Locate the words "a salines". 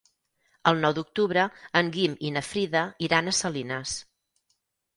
3.33-3.97